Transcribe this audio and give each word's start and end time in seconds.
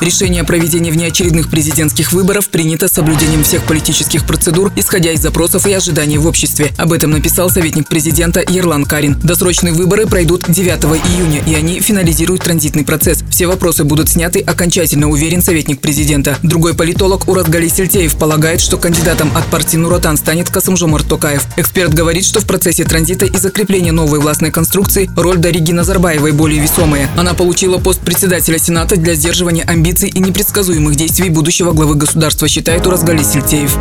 Решение 0.00 0.42
о 0.42 0.44
проведении 0.44 0.90
внеочередных 0.90 1.48
президентских 1.48 2.12
выборов 2.12 2.48
принято 2.50 2.86
с 2.86 2.92
соблюдением 2.92 3.44
всех 3.44 3.64
политических 3.64 4.26
процедур, 4.26 4.70
исходя 4.76 5.12
из 5.12 5.20
запросов 5.20 5.66
и 5.66 5.72
ожиданий 5.72 6.18
в 6.18 6.26
обществе. 6.26 6.72
Об 6.76 6.92
этом 6.92 7.12
написал 7.12 7.48
советник 7.48 7.88
президента 7.88 8.44
Ерлан 8.46 8.84
Карин. 8.84 9.18
Досрочные 9.22 9.72
выборы 9.72 10.06
пройдут 10.06 10.44
9 10.48 10.84
июня, 10.84 11.42
и 11.46 11.54
они 11.54 11.80
финализируют 11.80 12.42
транзитный 12.42 12.84
процесс. 12.84 13.24
Все 13.30 13.46
вопросы 13.46 13.84
будут 13.84 14.10
сняты 14.10 14.40
окончательно, 14.40 15.08
уверен 15.08 15.42
советник 15.42 15.80
президента. 15.80 16.38
Другой 16.42 16.74
политолог 16.74 17.26
Уразгали 17.26 17.68
Сельтеев 17.68 18.16
полагает, 18.16 18.60
что 18.60 18.76
кандидатом 18.76 19.30
от 19.34 19.46
партии 19.46 19.78
Нуротан 19.78 20.18
станет 20.18 20.50
Касымжомар 20.50 21.04
Токаев. 21.04 21.46
Эксперт 21.56 21.94
говорит, 21.94 22.26
что 22.26 22.40
в 22.40 22.46
процессе 22.46 22.84
транзита 22.84 23.24
и 23.24 23.36
закрепления 23.38 23.92
новой 23.92 24.20
властной 24.20 24.50
конструкции 24.50 25.10
роль 25.16 25.38
Дариги 25.38 25.72
Назарбаевой 25.72 26.32
более 26.32 26.60
весомая. 26.60 27.08
Она 27.16 27.32
получила 27.32 27.78
пост 27.78 28.00
председателя 28.00 28.58
Сената 28.58 28.96
для 28.96 29.14
сдерживания 29.14 29.62
амбиций 29.62 29.85
амбиций 29.86 30.08
и 30.08 30.18
непредсказуемых 30.18 30.96
действий 30.96 31.30
будущего 31.30 31.72
главы 31.72 31.94
государства, 31.94 32.48
считает 32.48 32.86
Уразгали 32.86 33.22
Сельтеев. 33.22 33.78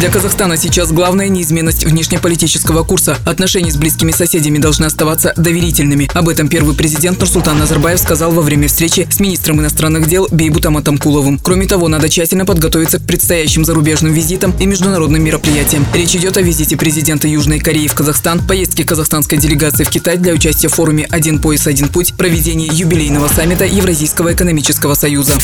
Для 0.00 0.08
Казахстана 0.08 0.56
сейчас 0.56 0.92
главная 0.92 1.28
неизменность 1.28 1.84
внешнеполитического 1.84 2.84
курса. 2.84 3.18
Отношения 3.26 3.70
с 3.70 3.76
близкими 3.76 4.12
соседями 4.12 4.56
должны 4.56 4.86
оставаться 4.86 5.34
доверительными. 5.36 6.08
Об 6.14 6.30
этом 6.30 6.48
первый 6.48 6.74
президент 6.74 7.20
Нурсултан 7.20 7.58
Назарбаев 7.58 8.00
сказал 8.00 8.32
во 8.32 8.40
время 8.40 8.68
встречи 8.68 9.06
с 9.10 9.20
министром 9.20 9.60
иностранных 9.60 10.08
дел 10.08 10.26
Бейбутом 10.30 10.78
Атамкуловым. 10.78 11.38
Кроме 11.38 11.66
того, 11.66 11.88
надо 11.88 12.08
тщательно 12.08 12.46
подготовиться 12.46 12.98
к 12.98 13.02
предстоящим 13.02 13.62
зарубежным 13.62 14.14
визитам 14.14 14.54
и 14.58 14.64
международным 14.64 15.22
мероприятиям. 15.22 15.84
Речь 15.92 16.16
идет 16.16 16.38
о 16.38 16.40
визите 16.40 16.78
президента 16.78 17.28
Южной 17.28 17.58
Кореи 17.58 17.86
в 17.86 17.92
Казахстан, 17.92 18.40
поездке 18.40 18.84
казахстанской 18.84 19.36
делегации 19.36 19.84
в 19.84 19.90
Китай 19.90 20.16
для 20.16 20.32
участия 20.32 20.68
в 20.68 20.72
форуме 20.72 21.06
«Один 21.10 21.42
пояс, 21.42 21.66
один 21.66 21.88
путь», 21.88 22.14
проведении 22.14 22.72
юбилейного 22.72 23.28
саммита 23.28 23.66
Евразийского 23.66 24.32
экономического 24.32 24.94
союза. 24.94 25.34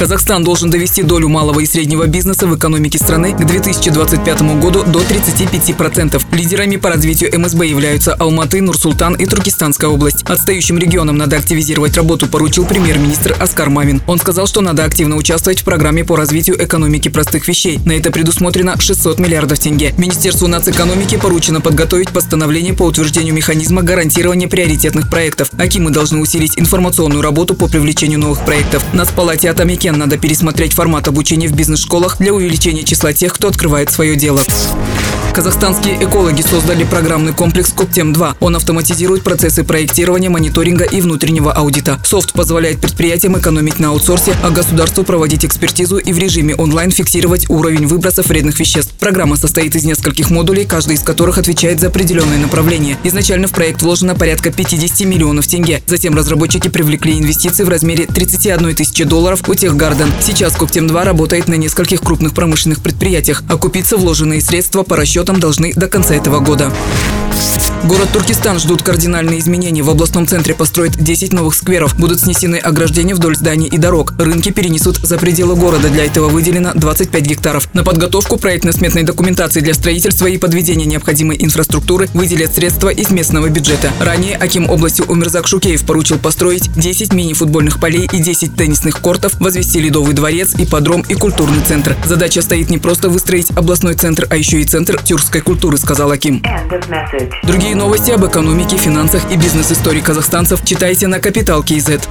Казахстан 0.00 0.44
должен 0.44 0.70
довести 0.70 1.02
долю 1.02 1.28
малого 1.28 1.60
и 1.60 1.66
среднего 1.66 2.06
бизнеса 2.06 2.46
в 2.46 2.56
экономике 2.56 2.98
страны 2.98 3.34
к 3.34 3.44
2025 3.76 4.60
году 4.60 4.84
до 4.84 5.00
35%. 5.00 6.22
Лидерами 6.32 6.76
по 6.76 6.88
развитию 6.88 7.38
МСБ 7.38 7.66
являются 7.66 8.14
Алматы, 8.14 8.62
Нур-Султан 8.62 9.14
и 9.14 9.26
Туркестанская 9.26 9.90
область. 9.90 10.22
Отстающим 10.22 10.78
регионам 10.78 11.16
надо 11.16 11.36
активизировать 11.36 11.96
работу, 11.96 12.26
поручил 12.28 12.64
премьер-министр 12.64 13.36
Оскар 13.38 13.68
Мамин. 13.68 14.00
Он 14.06 14.18
сказал, 14.18 14.46
что 14.46 14.60
надо 14.60 14.84
активно 14.84 15.16
участвовать 15.16 15.60
в 15.60 15.64
программе 15.64 16.04
по 16.04 16.16
развитию 16.16 16.62
экономики 16.64 17.08
простых 17.08 17.48
вещей. 17.48 17.78
На 17.84 17.92
это 17.92 18.10
предусмотрено 18.10 18.80
600 18.80 19.18
миллиардов 19.18 19.58
тенге. 19.58 19.92
Министерству 19.98 20.46
нацэкономики 20.46 21.16
поручено 21.16 21.60
подготовить 21.60 22.10
постановление 22.10 22.74
по 22.74 22.84
утверждению 22.84 23.34
механизма 23.34 23.82
гарантирования 23.82 24.48
приоритетных 24.48 25.10
проектов. 25.10 25.50
Акимы 25.58 25.90
должны 25.90 26.20
усилить 26.20 26.58
информационную 26.58 27.22
работу 27.22 27.54
по 27.54 27.68
привлечению 27.68 28.20
новых 28.20 28.44
проектов. 28.44 28.82
На 28.94 29.04
палате 29.04 29.50
Атамике 29.50 29.80
Кен 29.80 29.98
надо 29.98 30.18
пересмотреть 30.18 30.74
формат 30.74 31.08
обучения 31.08 31.48
в 31.48 31.52
бизнес-школах 31.56 32.18
для 32.18 32.34
увеличения 32.34 32.84
числа 32.84 33.14
тех, 33.14 33.32
кто 33.32 33.48
открывает 33.60 33.90
свое 33.90 34.16
дело. 34.16 34.40
Казахстанские 35.32 36.02
экологи 36.04 36.42
создали 36.42 36.82
программный 36.82 37.32
комплекс 37.32 37.72
«Коктем-2». 37.72 38.36
Он 38.40 38.56
автоматизирует 38.56 39.22
процессы 39.22 39.62
проектирования, 39.62 40.28
мониторинга 40.28 40.84
и 40.84 41.00
внутреннего 41.00 41.52
аудита. 41.52 42.00
Софт 42.04 42.32
позволяет 42.32 42.80
предприятиям 42.80 43.38
экономить 43.38 43.78
на 43.78 43.90
аутсорсе, 43.90 44.36
а 44.42 44.50
государству 44.50 45.04
проводить 45.04 45.44
экспертизу 45.44 45.98
и 45.98 46.12
в 46.12 46.18
режиме 46.18 46.56
онлайн 46.56 46.90
фиксировать 46.90 47.48
уровень 47.48 47.86
выбросов 47.86 48.26
вредных 48.26 48.58
веществ. 48.58 48.92
Программа 48.98 49.36
состоит 49.36 49.76
из 49.76 49.84
нескольких 49.84 50.30
модулей, 50.30 50.64
каждый 50.64 50.96
из 50.96 51.00
которых 51.00 51.38
отвечает 51.38 51.80
за 51.80 51.86
определенное 51.86 52.38
направление. 52.38 52.98
Изначально 53.04 53.46
в 53.46 53.52
проект 53.52 53.82
вложено 53.82 54.16
порядка 54.16 54.50
50 54.50 55.06
миллионов 55.06 55.46
тенге. 55.46 55.80
Затем 55.86 56.16
разработчики 56.16 56.68
привлекли 56.68 57.18
инвестиции 57.18 57.62
в 57.62 57.68
размере 57.68 58.06
31 58.06 58.74
тысячи 58.74 59.04
долларов 59.04 59.48
у 59.48 59.54
Техгарден. 59.54 60.12
Сейчас 60.20 60.56
«Коктем-2» 60.56 61.04
работает 61.04 61.46
на 61.46 61.54
нескольких 61.54 62.00
крупных 62.00 62.34
промышленных 62.34 62.82
предприятиях. 62.82 63.44
Окупиться 63.48 63.96
вложенные 63.96 64.40
средства 64.40 64.82
по 64.82 64.96
расчетам 64.96 65.19
расчетам 65.20 65.38
должны 65.38 65.72
до 65.74 65.86
конца 65.86 66.14
этого 66.14 66.40
года. 66.40 66.72
Город 67.84 68.10
Туркестан 68.12 68.58
ждут 68.58 68.82
кардинальные 68.82 69.38
изменения. 69.38 69.82
В 69.82 69.88
областном 69.88 70.26
центре 70.26 70.54
построят 70.54 71.02
10 71.02 71.32
новых 71.32 71.54
скверов. 71.54 71.96
Будут 71.98 72.20
снесены 72.20 72.56
ограждения 72.56 73.14
вдоль 73.14 73.36
зданий 73.36 73.68
и 73.68 73.78
дорог. 73.78 74.12
Рынки 74.18 74.50
перенесут 74.50 74.98
за 74.98 75.16
пределы 75.16 75.56
города. 75.56 75.88
Для 75.88 76.04
этого 76.04 76.28
выделено 76.28 76.72
25 76.74 77.24
гектаров. 77.24 77.72
На 77.72 77.82
подготовку 77.82 78.36
проектно-сметной 78.36 79.02
документации 79.02 79.60
для 79.60 79.72
строительства 79.72 80.26
и 80.26 80.36
подведения 80.36 80.84
необходимой 80.84 81.36
инфраструктуры 81.40 82.08
выделят 82.12 82.54
средства 82.54 82.90
из 82.90 83.10
местного 83.10 83.48
бюджета. 83.48 83.90
Ранее 83.98 84.36
Аким 84.36 84.68
области 84.68 85.02
Умерзак 85.02 85.48
Шукеев 85.48 85.82
поручил 85.84 86.18
построить 86.18 86.70
10 86.74 87.14
мини-футбольных 87.14 87.80
полей 87.80 88.08
и 88.12 88.18
10 88.22 88.56
теннисных 88.56 89.00
кортов, 89.00 89.40
возвести 89.40 89.80
Ледовый 89.80 90.14
дворец, 90.14 90.54
ипподром 90.58 91.00
и 91.08 91.14
культурный 91.14 91.62
центр. 91.66 91.96
Задача 92.04 92.42
стоит 92.42 92.68
не 92.68 92.76
просто 92.76 93.08
выстроить 93.08 93.50
областной 93.56 93.94
центр, 93.94 94.26
а 94.28 94.36
еще 94.36 94.60
и 94.60 94.64
центр 94.64 95.00
тюркской 95.10 95.40
культуры, 95.40 95.76
сказал 95.76 96.12
Аким. 96.12 96.40
Другие 97.42 97.74
новости 97.74 98.12
об 98.12 98.24
экономике, 98.24 98.76
финансах 98.76 99.28
и 99.32 99.36
бизнес-истории 99.36 100.00
казахстанцев 100.00 100.64
читайте 100.64 101.08
на 101.08 101.18
Капитал 101.18 101.64
Киезет. 101.64 102.08